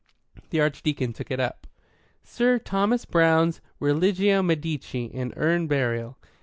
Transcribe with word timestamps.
The 0.49 0.59
Archdeacon 0.59 1.13
took 1.13 1.29
it 1.29 1.39
up. 1.39 1.67
"Sir 2.23 2.57
Thomas 2.57 3.05
Browne's 3.05 3.61
Religio 3.79 4.41
Medici 4.41 5.11
and 5.13 5.31
Urn 5.37 5.67
Burial. 5.67 6.17